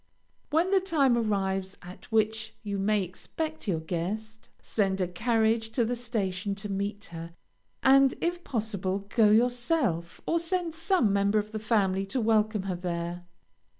[0.49, 5.85] When the time arrives at which you may expect your guest, send a carriage to
[5.85, 7.33] the station to meet her,
[7.83, 12.75] and, if possible, go yourself, or send some member of the family to welcome her
[12.77, 13.27] there.